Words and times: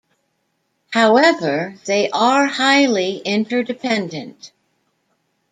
However, 0.89 1.75
they 1.85 2.09
are 2.09 2.47
highly 2.47 3.17
interdependent. 3.19 4.51